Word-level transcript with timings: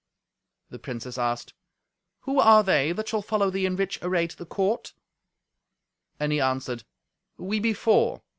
The 0.71 0.79
princess 0.79 1.19
asked, 1.19 1.53
"Who 2.21 2.39
are 2.39 2.63
they 2.63 2.91
that 2.91 3.07
shall 3.09 3.21
follow 3.21 3.51
thee 3.51 3.67
in 3.67 3.75
rich 3.75 3.99
array 4.01 4.25
to 4.25 4.35
the 4.35 4.47
court?" 4.47 4.93
And 6.19 6.31
he 6.31 6.41
answered, 6.41 6.85
"We 7.37 7.59
be 7.59 7.73
four. 7.75 8.23